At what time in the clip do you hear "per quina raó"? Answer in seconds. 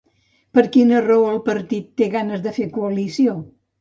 0.57-1.27